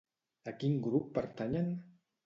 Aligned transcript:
A 0.51 0.53
quin 0.63 0.81
grup 0.87 1.15
pertanyen? 1.19 1.73